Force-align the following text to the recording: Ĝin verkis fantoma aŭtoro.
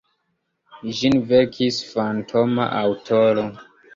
Ĝin 1.01 1.19
verkis 1.33 1.77
fantoma 1.91 2.65
aŭtoro. 2.81 3.47